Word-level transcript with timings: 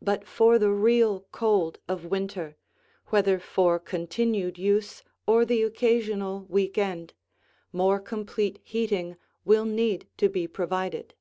But 0.00 0.28
for 0.28 0.60
the 0.60 0.70
real 0.70 1.22
cold 1.32 1.80
of 1.88 2.04
winter, 2.04 2.56
whether 3.06 3.40
for 3.40 3.80
continued 3.80 4.58
use 4.58 5.02
or 5.26 5.44
the 5.44 5.64
occasional 5.64 6.42
week 6.48 6.78
end, 6.78 7.14
more 7.72 7.98
complete 7.98 8.60
heating 8.62 9.16
will 9.44 9.64
need 9.64 10.06
to 10.18 10.28
be 10.28 10.46
provided. 10.46 11.14